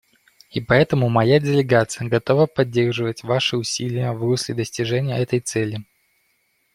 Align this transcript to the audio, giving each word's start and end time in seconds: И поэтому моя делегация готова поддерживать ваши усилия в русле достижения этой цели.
И 0.49 0.59
поэтому 0.59 1.09
моя 1.09 1.39
делегация 1.39 2.07
готова 2.09 2.47
поддерживать 2.47 3.21
ваши 3.21 3.55
усилия 3.55 4.11
в 4.13 4.23
русле 4.23 4.55
достижения 4.55 5.19
этой 5.19 5.41
цели. 5.41 5.81